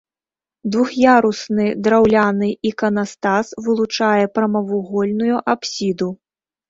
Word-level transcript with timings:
Двух'ярусны 0.75 1.65
драўляны 1.87 2.49
іканастас 2.69 3.53
вылучае 3.67 4.25
прамавугольную 4.39 5.35
апсіду. 5.55 6.09